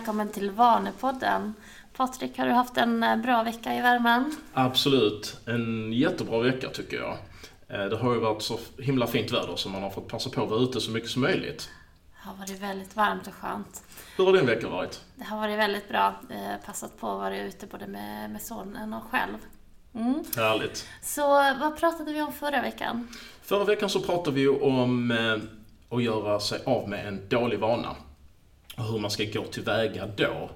[0.00, 1.54] Välkommen till Vanepodden.
[1.96, 4.36] Patrik, har du haft en eh, bra vecka i värmen?
[4.52, 5.36] Absolut.
[5.46, 7.16] En jättebra vecka tycker jag.
[7.68, 10.42] Eh, det har ju varit så himla fint väder så man har fått passa på
[10.42, 11.70] att vara ute så mycket som möjligt.
[12.12, 13.82] Det har varit väldigt varmt och skönt.
[14.16, 15.00] Hur har din vecka varit?
[15.14, 16.14] Det har varit väldigt bra.
[16.30, 19.38] Eh, passat på att vara ute både med, med sonen och själv.
[19.94, 20.24] Mm.
[20.36, 20.88] Härligt.
[21.02, 21.28] Så
[21.60, 23.08] vad pratade vi om förra veckan?
[23.42, 25.12] Förra veckan så pratade vi om
[25.90, 27.96] att göra sig av med en dålig vana.
[28.80, 30.50] Och hur man ska gå tillväga då.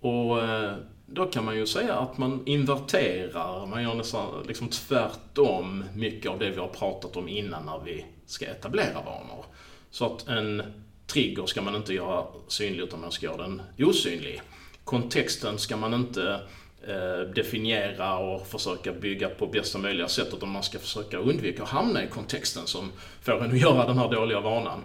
[0.00, 0.72] Och eh,
[1.06, 6.38] då kan man ju säga att man inverterar, man gör nästan liksom tvärtom mycket av
[6.38, 9.44] det vi har pratat om innan när vi ska etablera vanor.
[9.90, 10.62] Så att en
[11.06, 14.42] trigger ska man inte göra synlig utan man ska göra den osynlig.
[14.84, 16.40] Kontexten ska man inte
[16.88, 21.68] eh, definiera och försöka bygga på bästa möjliga sätt utan man ska försöka undvika att
[21.68, 24.84] hamna i kontexten som får en att göra den här dåliga vanan.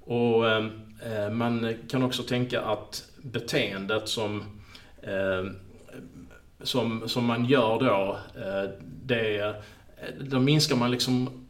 [0.00, 0.64] Och eh
[1.02, 4.44] Eh, man kan också tänka att beteendet som,
[5.02, 5.50] eh,
[6.62, 8.70] som, som man gör då, eh,
[9.04, 9.54] det,
[10.20, 11.48] då minskar man liksom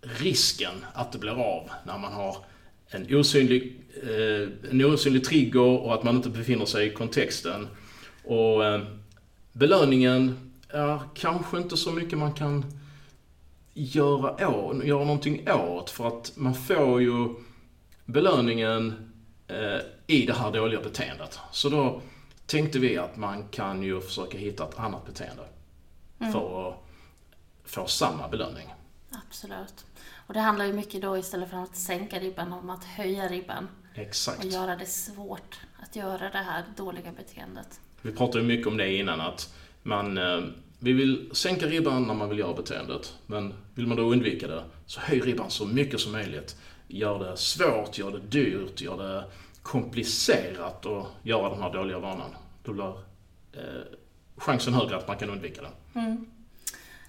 [0.00, 2.36] risken att det blir av när man har
[2.88, 3.78] en osynlig,
[4.70, 7.68] en osynlig trigger och att man inte befinner sig i kontexten.
[8.24, 8.62] Och
[9.52, 12.64] belöningen är kanske inte så mycket man kan
[13.74, 17.28] göra, å, göra någonting åt för att man får ju
[18.04, 19.12] belöningen
[19.48, 21.38] eh, i det här dåliga beteendet.
[21.50, 22.00] Så då
[22.46, 25.42] tänkte vi att man kan ju försöka hitta ett annat beteende
[26.18, 26.32] mm.
[26.32, 26.76] för att
[27.64, 28.74] få samma belöning.
[29.10, 29.86] Absolut.
[30.26, 33.68] Och det handlar ju mycket då istället för att sänka ribban om att höja ribban.
[33.94, 34.44] Exakt.
[34.44, 37.80] Och göra det svårt att göra det här dåliga beteendet.
[38.02, 40.40] Vi pratade ju mycket om det innan att man, eh,
[40.78, 43.14] vi vill sänka ribban när man vill göra beteendet.
[43.26, 46.56] Men vill man då undvika det, så höj ribban så mycket som möjligt.
[46.92, 49.24] Gör det svårt, gör det dyrt, gör det
[49.62, 52.30] komplicerat att göra den här dåliga vanan.
[52.62, 52.88] Då blir
[53.52, 53.82] eh,
[54.36, 55.72] chansen högre att man kan undvika den.
[56.04, 56.26] Mm.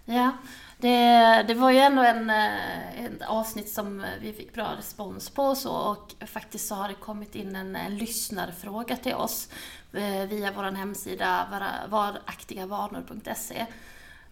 [0.06, 0.32] Ja,
[0.78, 5.30] det, det var ju ändå en, eh, en ett avsnitt som vi fick bra respons
[5.30, 9.50] på så och faktiskt så har det kommit in en, en lyssnarfråga till oss
[9.94, 11.48] eh, via vår hemsida
[11.90, 13.66] varaktigavanor.se.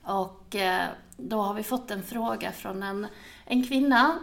[0.03, 3.07] Och eh, då har vi fått en fråga från en,
[3.45, 4.19] en kvinna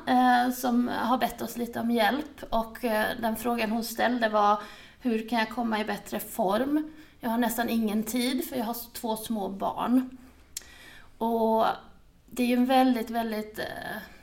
[0.56, 2.78] som har bett oss lite om hjälp och
[3.20, 4.62] den frågan hon ställde var
[5.00, 6.92] hur kan jag komma i bättre form?
[7.20, 10.18] Jag har nästan ingen tid för jag har två små barn.
[11.18, 11.66] Och
[12.26, 13.64] det är ju en väldigt, väldigt eh,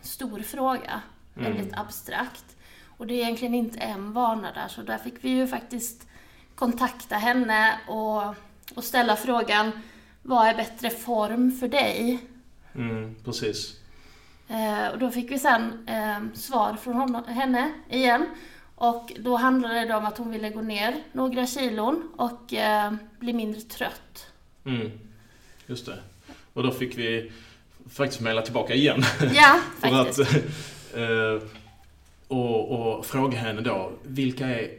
[0.02, 1.02] stor fråga.
[1.38, 1.54] Mm.
[1.54, 2.56] Väldigt abstrakt.
[2.98, 6.08] Och det är egentligen inte en vana där, så där fick vi ju faktiskt
[6.56, 8.24] kontakta henne och,
[8.76, 9.72] och ställa frågan
[10.26, 12.20] vad är bättre form för dig?
[12.76, 13.80] Mm, precis.
[14.48, 18.26] Eh, och då fick vi sen eh, svar från honom, henne igen.
[18.76, 23.34] Och då handlade det om att hon ville gå ner några kilon och eh, bli
[23.34, 24.28] mindre trött.
[24.66, 24.92] Mm,
[25.66, 26.00] just det.
[26.54, 27.32] Och då fick vi
[27.90, 29.04] faktiskt mejla tillbaka igen.
[29.34, 30.20] Ja, faktiskt.
[30.20, 30.36] att,
[30.96, 31.48] eh,
[32.28, 34.72] och, och fråga henne då, vilka är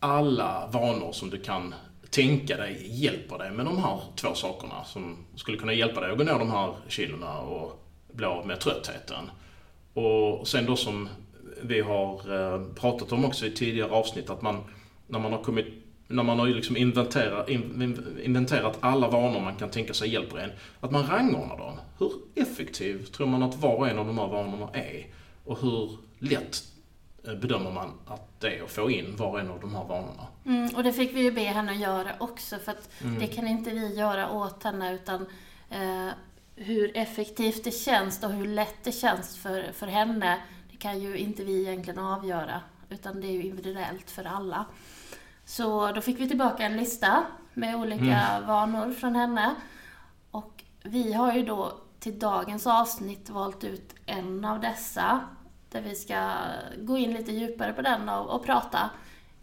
[0.00, 1.74] alla vanor som du kan
[2.14, 6.18] tänka dig hjälper dig med de här två sakerna som skulle kunna hjälpa dig att
[6.18, 9.30] gå ner de här kilorna och bli av med tröttheten.
[9.94, 11.08] Och sen då som
[11.62, 14.64] vi har eh, pratat om också i tidigare avsnitt att man,
[15.06, 15.66] när man har kommit
[16.08, 17.48] när man har liksom inventerat,
[18.24, 21.78] inventerat alla vanor man kan tänka sig hjälper en, att man rangordnar dem.
[21.98, 25.06] Hur effektiv tror man att var och en av de här vanorna är?
[25.44, 26.62] Och hur lätt
[27.24, 30.26] bedömer man att det är att få in var och en av de här vanorna?
[30.46, 33.18] Mm, och det fick vi ju be henne att göra också, för att mm.
[33.18, 35.26] det kan inte vi göra åt henne, utan
[35.70, 36.08] eh,
[36.56, 40.38] hur effektivt det känns och hur lätt det känns för, för henne,
[40.70, 44.64] det kan ju inte vi egentligen avgöra, utan det är ju individuellt för alla.
[45.44, 47.24] Så då fick vi tillbaka en lista
[47.54, 48.46] med olika mm.
[48.46, 49.54] vanor från henne.
[50.30, 55.20] Och vi har ju då till dagens avsnitt valt ut en av dessa.
[55.74, 56.30] Där vi ska
[56.78, 58.90] gå in lite djupare på den och, och prata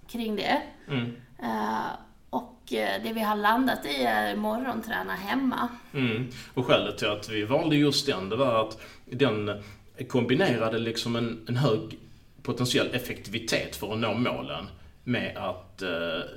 [0.07, 0.61] kring det.
[0.87, 1.05] Mm.
[1.43, 1.91] Uh,
[2.29, 5.67] och eh, det vi har landat i är morgonträna hemma.
[5.93, 6.29] Mm.
[6.53, 9.63] Och skälet till att vi valde just den, det var att den
[10.07, 11.99] kombinerade liksom en, en hög
[12.43, 14.67] potentiell effektivitet för att nå målen
[15.03, 15.89] med att eh,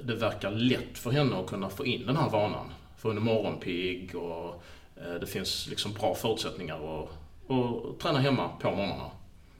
[0.05, 2.73] det verkar lätt för henne att kunna få in den här vanan.
[2.97, 4.63] För hon är morgonpigg och
[4.97, 7.09] eh, det finns liksom bra förutsättningar att,
[7.51, 9.11] att träna hemma på morgnarna.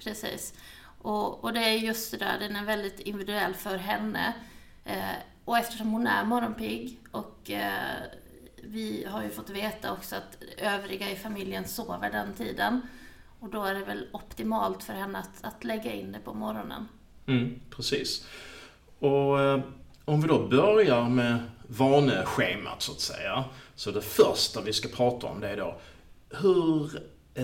[0.05, 0.55] Precis.
[0.99, 4.35] Och, och det är just det där, den är väldigt individuell för henne.
[4.85, 5.15] Eh,
[5.45, 8.03] och eftersom hon är morgonpigg och eh,
[8.57, 12.81] vi har ju fått veta också att övriga i familjen sover den tiden.
[13.41, 16.89] Och då är det väl optimalt för henne att, att lägga in det på morgonen.
[17.27, 18.27] Mm, precis.
[18.99, 19.61] Och eh,
[20.05, 23.45] om vi då börjar med vaneschemat så att säga.
[23.75, 25.81] Så det första vi ska prata om det är då,
[26.31, 26.91] hur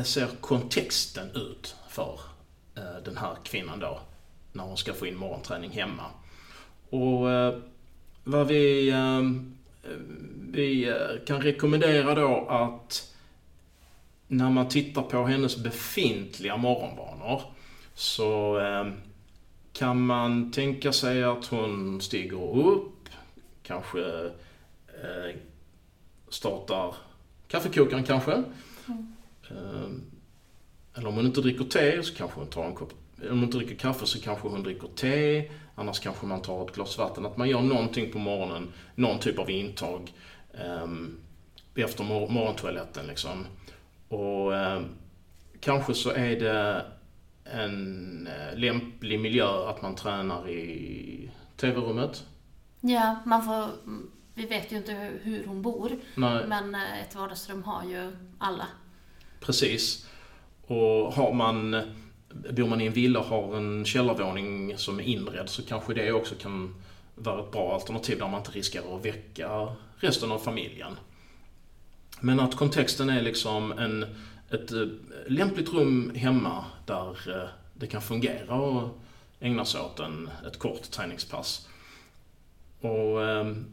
[0.04, 2.20] ser kontexten ut för
[3.04, 4.00] den här kvinnan då?
[4.52, 6.04] När hon ska få in morgonträning hemma.
[6.90, 7.58] Och eh,
[8.24, 9.20] vad vi, eh,
[10.50, 10.94] vi
[11.26, 13.14] kan rekommendera då att
[14.26, 17.42] när man tittar på hennes befintliga morgonvanor
[17.94, 18.60] så
[19.72, 23.08] kan man tänka sig att hon stiger upp,
[23.62, 24.00] kanske
[24.86, 25.36] eh,
[26.28, 26.94] startar
[27.48, 28.42] kaffekokaren kanske.
[29.50, 30.09] Mm.
[31.00, 32.92] Eller om hon inte dricker te så kanske hon tar en kopp
[33.22, 35.50] om hon inte dricker kaffe så kanske hon dricker te.
[35.74, 37.26] Annars kanske man tar ett glas vatten.
[37.26, 40.12] Att man gör någonting på morgonen, någon typ av intag
[40.54, 43.46] eh, efter mor morgontoaletten liksom.
[44.08, 44.82] Och eh,
[45.60, 46.84] kanske så är det
[47.44, 52.24] en eh, lämplig miljö att man tränar i tv-rummet.
[52.80, 53.68] Ja, man får,
[54.34, 55.90] vi vet ju inte hur hon bor.
[56.14, 56.46] Nej.
[56.46, 58.66] Men eh, ett vardagsrum har ju alla.
[59.40, 60.06] Precis.
[60.70, 61.82] Och har man,
[62.50, 66.12] bor man i en villa och har en källarvåning som är inredd så kanske det
[66.12, 66.74] också kan
[67.14, 70.92] vara ett bra alternativ där man inte riskerar att väcka resten av familjen.
[72.20, 74.06] Men att kontexten är liksom en
[74.50, 74.86] ett eh,
[75.26, 78.98] lämpligt rum hemma där eh, det kan fungera och
[79.40, 81.68] ägna sig åt en, ett kort träningspass.
[82.80, 83.66] Och ehm,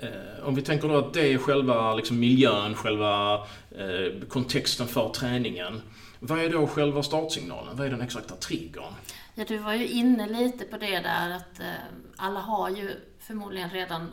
[0.00, 3.34] Eh, om vi tänker då att det är själva liksom, miljön, själva
[3.70, 5.82] eh, kontexten för träningen.
[6.18, 7.76] Vad är då själva startsignalen?
[7.76, 8.92] Vad är den exakta triggern?
[9.34, 11.66] Ja, du var ju inne lite på det där att eh,
[12.16, 14.12] alla har ju förmodligen redan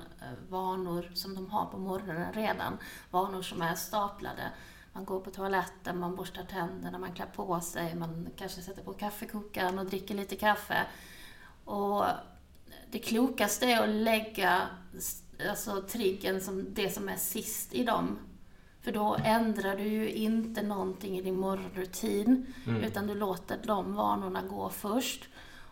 [0.49, 2.77] vanor som de har på morgonen redan.
[3.11, 4.51] Vanor som är staplade.
[4.93, 8.93] Man går på toaletten, man borstar tänderna, man klär på sig, man kanske sätter på
[8.93, 10.77] kaffekokaren och dricker lite kaffe.
[11.65, 12.05] Och
[12.91, 14.61] det klokaste är att lägga
[15.49, 18.19] alltså, triggen som det som är sist i dem.
[18.81, 22.83] För då ändrar du ju inte någonting i din morgonrutin, mm.
[22.83, 25.29] utan du låter de vanorna gå först.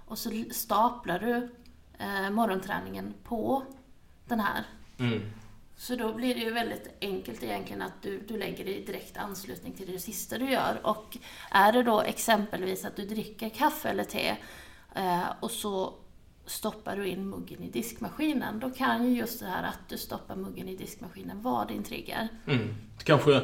[0.07, 1.49] Och så staplar du
[1.97, 3.63] eh, morgonträningen på
[4.25, 4.63] den här.
[4.99, 5.21] Mm.
[5.75, 9.17] Så då blir det ju väldigt enkelt egentligen att du, du lägger det i direkt
[9.17, 10.79] anslutning till det sista du gör.
[10.83, 11.17] Och
[11.51, 14.35] är det då exempelvis att du dricker kaffe eller te
[14.95, 15.93] eh, och så
[16.45, 20.35] stoppar du in muggen i diskmaskinen, då kan ju just det här att du stoppar
[20.35, 22.27] muggen i diskmaskinen vara din trigger.
[22.47, 22.75] Mm.
[23.03, 23.41] Kanske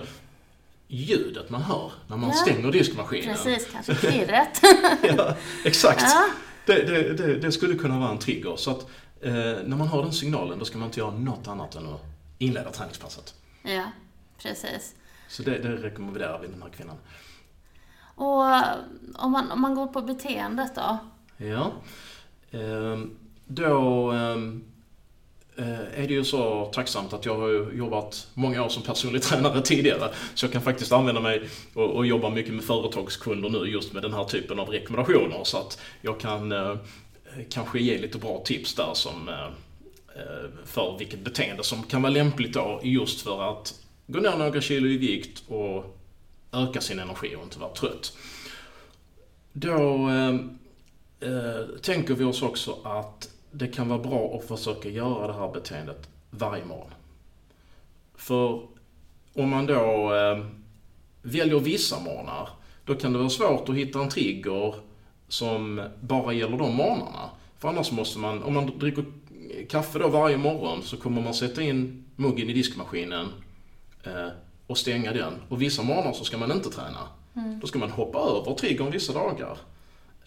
[0.88, 2.36] ljudet man hör när man ja.
[2.36, 3.36] stänger diskmaskinen.
[3.36, 4.62] Precis, kanske klirret.
[5.18, 5.36] ja,
[5.66, 6.02] exakt.
[6.02, 6.26] Ja.
[6.66, 8.56] Det, det, det, det, skulle kunna vara en trigger.
[8.56, 8.82] Så att
[9.22, 9.34] eh,
[9.66, 12.02] när man har den signalen, då ska man inte göra något annat än att
[12.38, 13.34] inleda träningspasset.
[13.64, 13.92] Ja,
[14.38, 14.96] precis.
[15.28, 16.98] Så det, det rekommenderar vi den här kvinnan.
[18.16, 18.44] Och
[19.24, 20.98] om man, om man går på beteendet då?
[21.38, 21.72] Ja.
[22.52, 23.18] Ehm,
[23.48, 24.64] då ehm,
[25.58, 29.62] eh, är det ju så tacksamt att jag har jobbat många år som personlig tränare
[29.62, 30.14] tidigare.
[30.36, 34.04] Så jag kan faktiskt använda mig och, och jobba mycket med företagskunder nu just med
[34.04, 35.44] den här typen av rekommendationer.
[35.44, 36.76] Så att jag kan eh,
[37.50, 39.50] kanske ge lite bra tips där som eh,
[40.66, 43.76] för vilket beteende som kan vara lämpligt då just för att
[44.08, 45.98] gå ner några kilo i vikt och
[46.52, 48.18] öka sin energi och inte vara trött.
[49.54, 49.72] Då
[50.08, 50.60] ehm,
[51.20, 55.52] eh, tänker vi oss också att det kan vara bra att försöka göra det här
[55.54, 56.92] beteendet varje morgon.
[58.16, 58.62] För
[59.34, 60.46] om man då eh,
[61.22, 62.50] väljer vissa morgnar,
[62.86, 64.76] då kan det vara svårt att hitta en trigger
[65.28, 67.30] som bara gäller de morgnarna.
[67.58, 69.06] För annars måste man, om man dricker
[69.70, 73.28] kaffe då varje morgon så kommer man sätta in muggen i diskmaskinen
[74.04, 74.28] eh,
[74.68, 75.34] och stänga den.
[75.50, 77.08] Och vissa morgnar så ska man inte träna.
[77.36, 77.60] Mm.
[77.60, 79.58] Då ska man hoppa över triggern vissa dagar.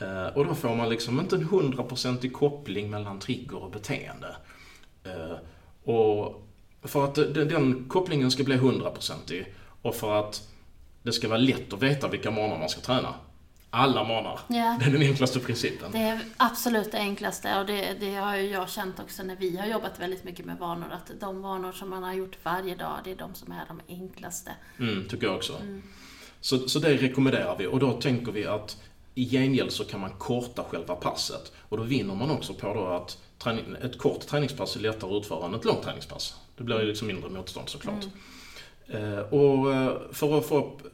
[0.00, 4.37] Eh, och då får man liksom inte en hundraprocentig koppling mellan trigger och beteende.
[5.04, 5.37] Eh,
[5.92, 6.47] och
[6.83, 10.49] för att den, kopplingen ska bli hundraprocentig och för att
[11.02, 13.14] det ska vara lätt att veta vilka morgnar man ska träna
[13.71, 14.40] alla manar.
[14.49, 14.76] Ja.
[14.80, 15.92] Det är den enklaste principen.
[15.92, 19.57] Det är absolut det enklaste och det, det har ju jag känt också när vi
[19.57, 22.99] har jobbat väldigt mycket med vanor, att de vanor som man har gjort varje dag,
[23.04, 24.50] det är de som är de enklaste.
[24.78, 25.57] Mm, tycker jag också.
[25.57, 25.83] Mm.
[26.40, 28.83] Så, så det rekommenderar vi och då tänker vi att
[29.21, 32.87] i gengäld så kan man korta själva passet och då vinner man också på då
[32.87, 33.19] att
[33.83, 36.35] ett kort träningspass är lättare att utföra än ett långt träningspass.
[36.57, 38.05] Det blir ju liksom mindre motstånd såklart.
[38.89, 39.19] Mm.
[39.19, 40.91] Eh, och eh, för att få upp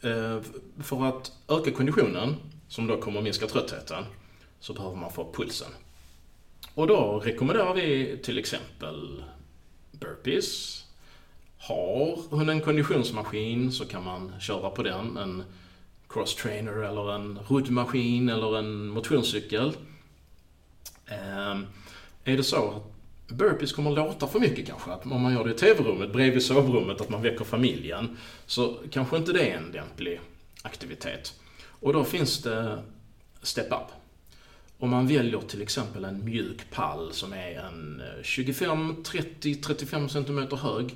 [0.00, 0.40] Eh,
[0.82, 2.36] för att öka konditionen,
[2.68, 4.04] som då kommer att minska tröttheten,
[4.60, 5.68] så behöver man få pulsen.
[6.74, 9.24] Och då rekommenderar vi till exempel
[9.92, 10.84] burpees.
[11.58, 15.16] Har hon en konditionsmaskin så kan man köra på den.
[15.16, 15.42] En
[16.08, 19.72] cross-trainer eller en roddmaskin eller en motionscykel.
[21.06, 21.66] Ehm,
[22.24, 25.50] är det så att burpees kommer låta för mycket kanske, att om man gör det
[25.50, 30.20] i tv-rummet bredvid sovrummet, att man väcker familjen, så kanske inte det är en lämplig
[30.62, 31.34] aktivitet.
[31.80, 32.82] Och då finns det
[33.42, 33.88] Step Up.
[34.78, 40.48] Om man väljer till exempel en mjuk pall som är en 25, 30, 35 cm
[40.52, 40.94] hög,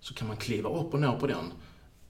[0.00, 1.52] så kan man kliva upp och ner på den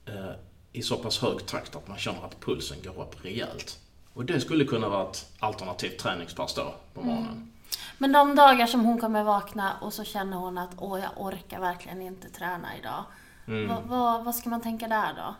[0.05, 0.31] eh,
[0.73, 3.79] i så pass hög takt att man känner att pulsen går upp rejält.
[4.13, 7.31] Och det skulle kunna vara ett alternativt träningspass då på morgonen.
[7.31, 7.51] Mm.
[7.97, 11.59] Men de dagar som hon kommer vakna och så känner hon att åh, jag orkar
[11.59, 13.03] verkligen inte träna idag.
[13.47, 13.67] Mm.
[13.67, 15.35] Vad, vad, vad ska man tänka där då?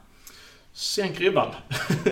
[0.73, 1.47] Sänk ribban.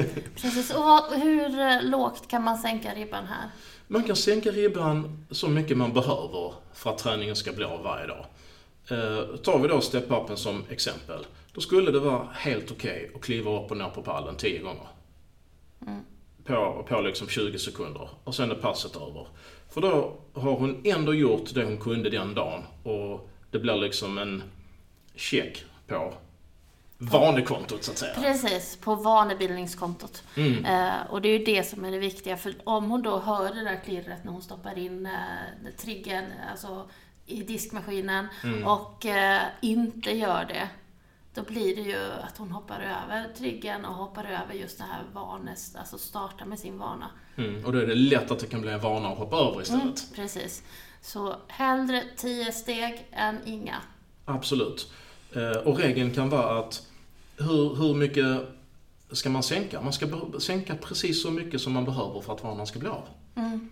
[0.35, 3.49] Precis, och hur eh, lågt kan man sänka ribban här?
[3.87, 8.07] Man kan sänka ribban så mycket man behöver för att träningen ska bli av varje
[8.07, 8.25] dag.
[8.87, 13.21] Eh, tar vi då step-upen som exempel, då skulle det vara helt okej okay att
[13.21, 14.87] kliva upp och ner på pallen 10 gånger.
[15.87, 16.01] Mm.
[16.43, 19.27] På, på liksom 20 sekunder och sen är passet över.
[19.69, 24.17] För då har hon ändå gjort det hon kunde den dagen och det blir liksom
[24.17, 24.43] en
[25.15, 26.13] check på
[26.97, 28.13] vanekontot så att säga.
[28.13, 30.23] Precis, på vanebildningskontot.
[30.37, 30.65] Mm.
[30.65, 33.53] Eh, och det är ju det som är det viktiga, för om hon då hör
[33.53, 36.89] det där klirret när hon stoppar in eh, triggern alltså,
[37.25, 38.67] i diskmaskinen mm.
[38.67, 40.69] och eh, inte gör det,
[41.33, 45.03] då blir det ju att hon hoppar över triggen och hoppar över just det här
[45.13, 47.09] vanes, alltså starta med sin vana.
[47.37, 47.65] Mm.
[47.65, 49.83] Och då är det lätt att det kan bli en vana att hoppa över istället.
[49.83, 50.63] Mm, precis.
[51.01, 53.75] Så hellre 10 steg än inga.
[54.25, 54.91] Absolut.
[55.33, 56.87] Eh, och regeln kan vara att
[57.37, 58.47] hur, hur mycket
[59.11, 59.81] ska man sänka?
[59.81, 60.07] Man ska
[60.39, 63.03] sänka precis så mycket som man behöver för att vanan ska bli av.
[63.35, 63.69] Mm.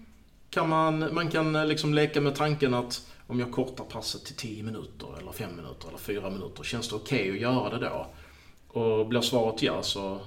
[0.50, 4.36] Kan man, man kan eh, liksom leka med tanken att om jag kortar passet till
[4.36, 7.89] 10 minuter, eller 5 minuter, eller 4 minuter, känns det okej okay att göra det
[7.89, 8.07] då?
[8.81, 10.21] Och blir svaret ja, så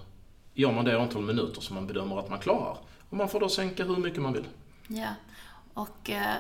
[0.55, 2.79] gör man det antal minuter som man bedömer att man klarar.
[3.11, 4.47] Och man får då sänka hur mycket man vill.
[4.89, 5.15] Ja,
[5.75, 6.37] och eh,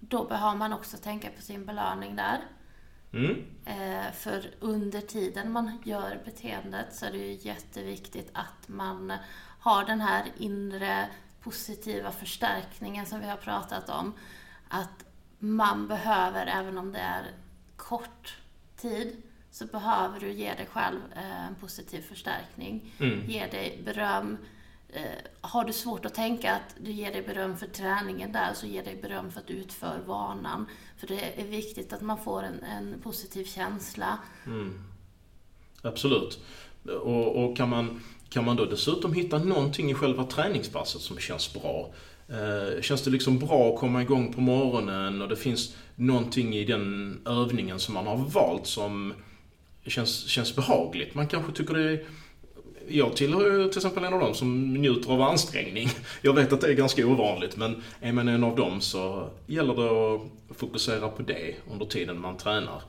[0.00, 2.40] då behöver man också tänka på sin belöning där.
[3.12, 3.44] Mm.
[3.64, 9.12] Eh, för under tiden man gör beteendet så är det ju jätteviktigt att man
[9.60, 11.08] har den här inre
[11.42, 14.12] positiva förstärkningen som vi har pratat om.
[14.68, 15.05] Att
[15.38, 17.24] man behöver, även om det är
[17.76, 18.36] kort
[18.76, 22.94] tid, så behöver du ge dig själv eh, en positiv förstärkning.
[22.98, 23.30] Mm.
[23.30, 24.38] Ge dig beröm,
[24.88, 25.02] Eh,
[25.40, 28.82] har du svårt att tänka att du ger dig beröm för träningen där, så ge
[28.82, 30.66] dig beröm för att du utför vanan.
[30.96, 34.18] För det är viktigt att man får en, en positiv känsla.
[34.46, 34.84] Mm.
[35.82, 36.40] Absolut.
[37.02, 41.54] Och, och, kan, man, kan man då dessutom hitta någonting i själva träningspasset som känns
[41.54, 41.90] bra.
[42.28, 46.64] Eh, känns det liksom bra att komma igång på morgonen och det finns någonting i
[46.64, 49.14] den övningen som man har valt som
[49.86, 51.14] känns, känns behagligt.
[51.14, 52.04] Man kanske tycker det är
[52.88, 55.88] jag tillhör ju till exempel en av dem som njuter av ansträngning.
[56.22, 59.74] Jag vet att det är ganska ovanligt, men är man en av dem så gäller
[59.74, 62.82] det att fokusera på det under tiden man tränar.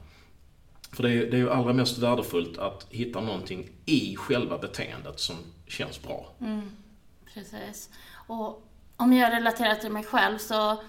[0.91, 5.19] För det är, det är ju allra mest värdefullt att hitta någonting i själva beteendet
[5.19, 5.35] som
[5.67, 6.33] känns bra.
[6.41, 6.71] Mm,
[7.33, 7.89] precis.
[8.27, 8.63] Och
[8.97, 10.83] om jag relaterar till mig själv så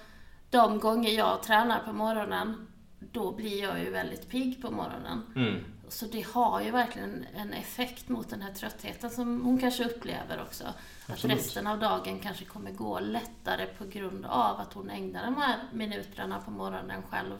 [0.50, 2.66] de gånger jag tränar på morgonen,
[2.98, 5.22] då blir jag ju väldigt pigg på morgonen.
[5.36, 5.64] Mm.
[5.88, 10.42] Så det har ju verkligen en effekt mot den här tröttheten som hon kanske upplever
[10.42, 10.64] också.
[11.06, 11.36] Absolut.
[11.36, 15.36] Att resten av dagen kanske kommer gå lättare på grund av att hon ägnar de
[15.36, 17.34] här minuterna på morgonen själv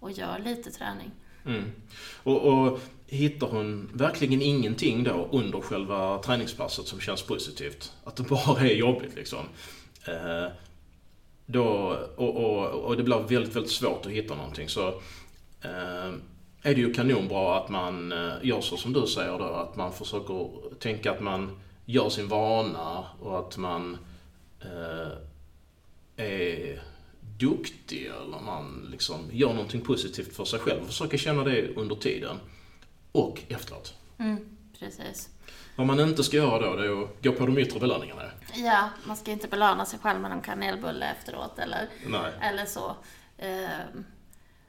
[0.00, 1.10] och gör lite träning.
[1.46, 1.72] Mm.
[2.22, 8.22] Och, och hittar hon verkligen ingenting då under själva träningspasset som känns positivt, att det
[8.22, 9.46] bara är jobbigt liksom.
[10.04, 10.46] Eh,
[11.46, 11.66] då,
[12.16, 14.68] och, och, och det blir väldigt, väldigt svårt att hitta någonting.
[14.68, 14.88] Så
[15.60, 16.12] eh,
[16.62, 19.92] är det ju kanonbra att man eh, gör så som du säger då, att man
[19.92, 23.98] försöker tänka att man gör sin vana och att man
[24.60, 25.12] eh,
[26.16, 26.82] är
[27.38, 30.86] duktig eller man liksom gör någonting positivt för sig själv.
[30.86, 32.36] Försöker känna det under tiden
[33.12, 33.94] och efteråt.
[34.18, 35.28] Mm, precis.
[35.76, 38.22] Vad man inte ska göra då, det är att gå på de yttre belöningarna.
[38.54, 41.88] Ja, man ska inte belöna sig själv med en kanelbulle efteråt eller,
[42.40, 42.96] eller så.
[43.38, 43.68] Eh,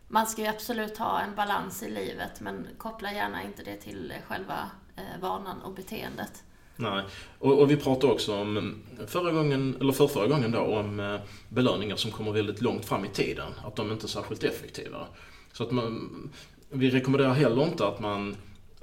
[0.08, 4.14] man ska ju absolut ha en balans i livet, men koppla gärna inte det till
[4.28, 6.44] själva eh, vanan och beteendet.
[6.76, 7.04] Nej,
[7.40, 11.20] och, och vi pratade också om förra gången, eller för förra gången då, om eh,
[11.50, 13.52] belöningar som kommer väldigt långt fram i tiden.
[13.66, 15.08] Att de inte är särskilt effektiva.
[15.54, 16.30] Så att man,
[16.70, 18.36] vi rekommenderar heller inte att man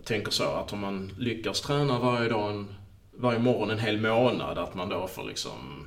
[0.08, 2.68] tänker så att om man lyckas träna varje dag, en,
[3.12, 5.86] varje morgon en hel månad, att man då får liksom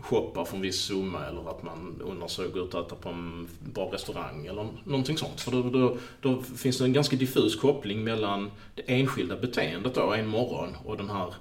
[0.00, 2.94] shoppa för en viss summa eller att man unnar sig att gå ut och äta
[2.94, 5.40] på en bra restaurang eller någonting sånt.
[5.40, 10.12] För då, då, då, finns det en ganska diffus koppling mellan det enskilda beteendet då,
[10.12, 11.34] en morgon, och den här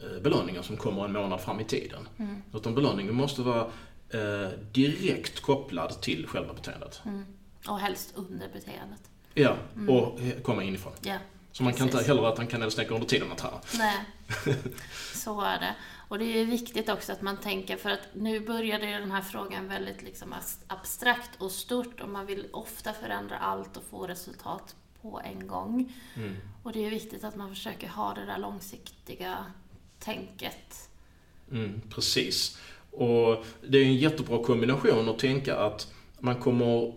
[0.00, 2.08] eh, belöningen som kommer en månad fram i tiden.
[2.18, 2.42] Mm.
[2.54, 3.66] Utan belöningen måste vara
[4.10, 7.00] eh, direkt kopplad till själva beteendet.
[7.04, 7.24] Mm.
[7.68, 9.10] Och helst under beteendet.
[9.34, 9.56] Ja,
[9.88, 10.92] och eh, komma inifrån.
[11.02, 11.16] Ja,
[11.54, 12.08] Så man kan inte Precis.
[12.08, 13.60] heller att han kan eldsnäcka under tiden man tränar.
[13.78, 14.04] nej.
[15.14, 15.74] Så är det.
[16.08, 19.68] Och det är viktigt också att man tänker, för att nu började den här frågan
[19.68, 20.34] väldigt liksom
[20.66, 25.92] abstrakt och stort och man vill ofta förändra allt och få resultat på en gång.
[26.16, 26.36] Mm.
[26.62, 29.46] Och det är viktigt att man försöker ha det där långsiktiga
[29.98, 30.88] tänket.
[31.50, 32.58] Mm, precis.
[32.90, 36.94] Och det är en jättebra kombination att tänka att man kommer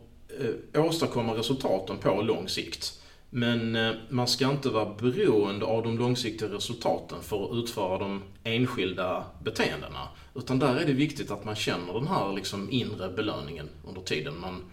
[0.74, 3.02] eh, åstadkomma resultaten på lång sikt.
[3.30, 8.24] Men eh, man ska inte vara beroende av de långsiktiga resultaten för att utföra de
[8.44, 10.08] enskilda beteendena.
[10.36, 14.40] Utan där är det viktigt att man känner den här liksom inre belöningen under tiden
[14.40, 14.64] man,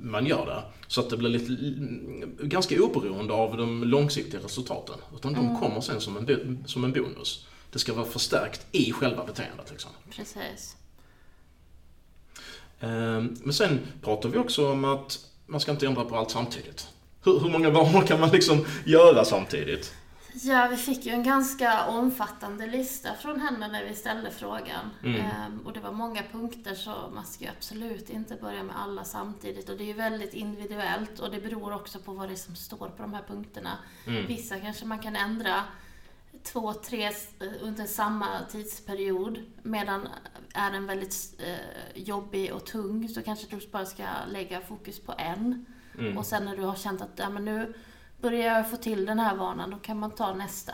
[0.00, 0.62] man gör det.
[0.86, 1.56] Så att det blir lite,
[2.46, 4.96] ganska oberoende av de långsiktiga resultaten.
[5.16, 7.46] Utan de kommer sen som en, som en bonus.
[7.70, 9.70] Det ska vara förstärkt i själva beteendet.
[9.70, 9.90] Liksom.
[10.10, 10.76] Precis.
[12.80, 16.88] Ehm, Men sen pratar vi också om att man ska inte ändra på allt samtidigt.
[17.24, 19.94] Hur, hur många vanor kan man liksom göra samtidigt?
[20.42, 24.90] Ja, vi fick ju en ganska omfattande lista från henne när vi ställde frågan.
[25.04, 25.20] Mm.
[25.20, 29.04] Ehm, och det var många punkter så man ska ju absolut inte börja med alla
[29.04, 29.68] samtidigt.
[29.68, 32.56] Och det är ju väldigt individuellt och det beror också på vad det är som
[32.56, 33.70] står på de här punkterna.
[34.06, 34.26] Mm.
[34.26, 35.62] Vissa kanske man kan ändra
[36.42, 37.28] två, tre s-
[37.60, 39.38] under samma tidsperiod.
[39.62, 40.08] Medan
[40.54, 41.14] är den väldigt
[41.46, 45.66] eh, jobbig och tung så kanske du bara ska lägga fokus på en.
[45.98, 46.18] Mm.
[46.18, 47.74] Och sen när du har känt att ja, men nu
[48.20, 50.72] börjar jag få till den här vanan, då kan man ta nästa.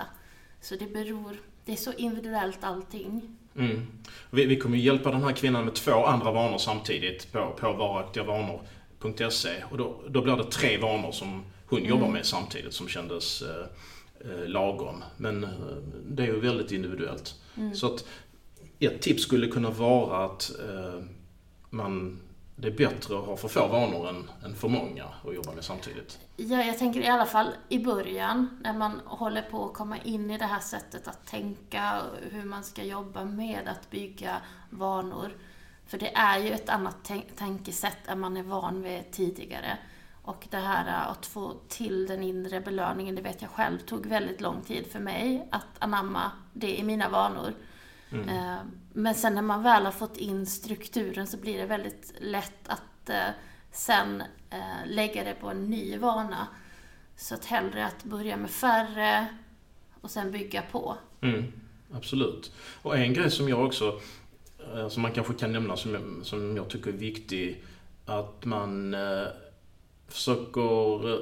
[0.61, 3.37] Så det beror, det är så individuellt allting.
[3.57, 3.87] Mm.
[4.31, 9.65] Vi, vi kommer hjälpa den här kvinnan med två andra vanor samtidigt på, på varaktigavanor.se.
[9.71, 13.67] Och då, då blir det tre vanor som hon jobbar med samtidigt som kändes eh,
[14.31, 15.05] eh, lagom.
[15.17, 15.51] Men eh,
[16.09, 17.35] det är ju väldigt individuellt.
[17.75, 18.05] Så att
[18.79, 21.03] ett tips skulle kunna vara att eh,
[21.71, 22.21] man,
[22.61, 25.65] det är bättre att ha för få vanor än, än för många att jobba med
[25.65, 26.19] samtidigt.
[26.37, 30.31] Ja, jag tänker i alla fall i början, när man håller på att komma in
[30.31, 34.37] i det här sättet att tänka, hur man ska jobba med att bygga
[34.71, 35.33] vanor.
[35.87, 39.79] För det är ju ett annat tänk- tänkesätt än man är van vid tidigare.
[40.23, 44.41] Och det här att få till den inre belöningen, det vet jag själv, tog väldigt
[44.41, 47.55] lång tid för mig att anamma det i mina vanor.
[48.13, 48.57] Eh,
[48.93, 53.11] Men sen när man väl har fått in strukturen så blir det väldigt lätt att
[53.11, 53.29] eh,
[53.73, 56.47] sen eh, lägga det på en ny vana.
[57.17, 59.27] Så att hellre att börja med färre
[60.01, 60.97] och sen bygga på.
[61.21, 61.53] Mm,
[61.93, 62.53] absolut.
[62.83, 64.01] Och en grej som jag också,
[64.75, 67.65] eh, som man kanske kan nämna som jag, som jag tycker är viktig,
[68.07, 69.27] att man eh,
[70.09, 71.19] försöker eh,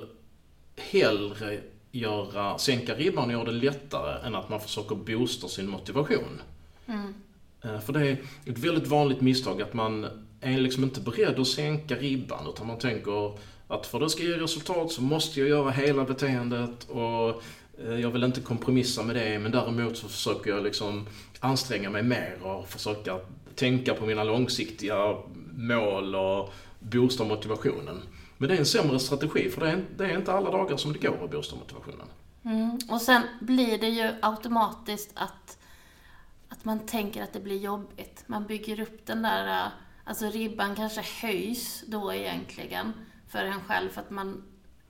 [0.76, 6.42] hellre göra, sänka ribban och göra det lättare än att man försöker boosta sin motivation.
[6.86, 7.14] Mm.
[7.62, 8.12] Eh, för det är
[8.46, 10.06] ett väldigt vanligt misstag att man
[10.40, 14.22] är liksom inte beredd att sänka ribban utan man tänker att för att det ska
[14.22, 17.42] ge resultat så måste jag göra hela beteendet och
[17.84, 21.06] eh, jag vill inte kompromissa med det men däremot så försöker jag liksom
[21.40, 23.18] anstränga mig mer och försöka
[23.54, 25.16] tänka på mina långsiktiga
[25.56, 28.02] mål och boosta motivationen.
[28.38, 30.92] Men det är en sämre strategi för det är, det är inte alla dagar som
[30.92, 32.06] det går att boosta motivationen.
[32.44, 32.78] Mm.
[32.90, 35.57] Och sen blir det ju automatiskt att
[36.68, 38.24] man tänker att det blir jobbigt.
[38.26, 39.72] Man bygger upp den där, äh,
[40.04, 42.92] alltså ribban kanske höjs då egentligen
[43.28, 44.44] för en själv för att man,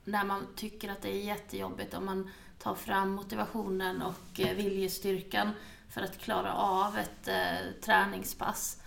[0.05, 5.51] när man tycker att det är jättejobbigt och man tar fram motivationen och eh, viljestyrkan
[5.89, 8.83] för att klara av ett eh, träningspass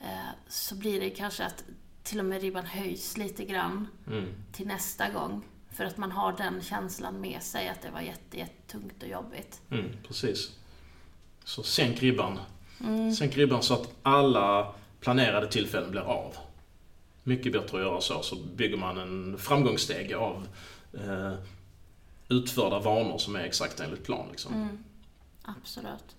[0.00, 1.64] eh, så blir det kanske att
[2.02, 4.34] till och med ribban höjs lite grann Mm.
[4.52, 5.44] till nästa gång.
[5.70, 9.60] För att man har den känslan med sig att det var jätte, jättetungt och jobbigt.
[9.70, 10.50] Mm, precis.
[11.48, 12.38] Så sänk ribban.
[13.18, 16.36] Sänk ribban så att alla planerade tillfällen blir av.
[17.22, 20.48] Mycket bättre att göra så, så bygger man en framgångssteg av
[20.94, 21.32] eh,
[22.28, 24.26] utförda vanor som är exakt enligt plan.
[24.30, 24.54] Liksom.
[24.54, 24.84] Mm.
[25.42, 26.16] Absolut.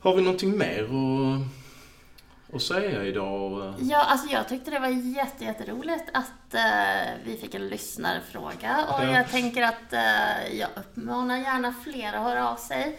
[0.00, 3.74] Har vi någonting mer att, att säga idag?
[3.80, 8.86] Ja, alltså jag tyckte det var jätte, jätteroligt att eh, vi fick en lyssnarfråga.
[8.88, 9.16] Och Ja.
[9.16, 12.98] jag tänker att eh, jag uppmanar gärna fler att höra av sig.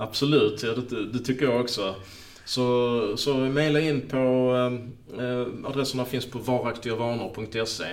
[0.00, 1.94] Absolut, ja, det, det tycker jag också.
[2.44, 4.16] Så, så mejla in på,
[5.18, 7.84] eh, adresserna finns på varaktigavanor.se.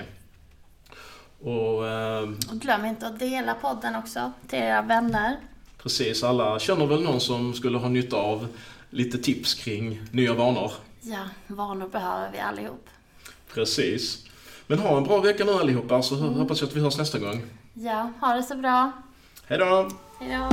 [1.40, 5.38] Och eh, Och glöm inte att dela podden också till era vänner.
[5.84, 8.48] precis, alla känner väl någon som skulle ha nytta av
[8.90, 10.72] lite tips kring nya vanor.
[11.02, 12.88] Ja, vanor behöver vi allihop.
[13.54, 14.26] Precis.
[14.68, 17.42] Men ha en bra vecka nu allihopa, så hoppas jag att vi hörs nästa gång.
[17.74, 18.92] Ja, ha det så bra.
[19.48, 19.90] Hej då!
[20.20, 20.50] Hejdå.